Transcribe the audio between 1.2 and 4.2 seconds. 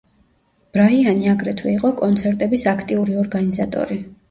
აგრეთვე იყო კონცერტების აქტიური ორგანიზატორი.